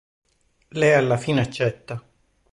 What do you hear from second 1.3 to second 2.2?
accetta.